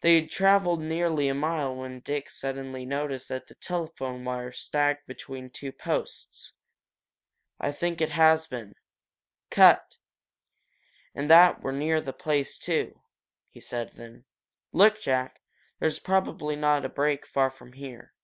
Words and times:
They 0.00 0.18
had 0.18 0.30
traveled 0.30 0.80
nearly 0.80 1.28
a 1.28 1.34
mile 1.34 1.76
when 1.76 2.00
Dick 2.00 2.30
suddenly 2.30 2.86
noticed 2.86 3.28
that 3.28 3.46
the 3.46 3.56
telephone 3.56 4.24
wire 4.24 4.52
sagged 4.52 5.04
between 5.06 5.50
two 5.50 5.70
posts, 5.70 6.54
"I 7.60 7.70
think 7.70 8.00
it 8.00 8.08
has 8.08 8.46
been. 8.46 8.74
Cut 9.50 9.98
and 11.14 11.28
that 11.28 11.60
we're 11.60 11.72
near 11.72 12.00
the 12.00 12.14
place, 12.14 12.56
too," 12.56 12.98
he 13.50 13.60
said 13.60 13.92
then, 13.96 14.24
"Look, 14.72 14.98
Jack! 14.98 15.42
There's 15.78 15.98
probably 15.98 16.54
a 16.58 16.88
break 16.88 17.20
not 17.20 17.28
far 17.28 17.50
from 17.50 17.74
here." 17.74 18.14